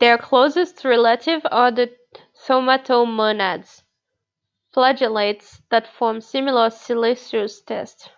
[0.00, 1.96] Their closest relatives are the
[2.48, 3.84] thaumatomonads,
[4.74, 8.08] flagellates that form similar siliceous tests.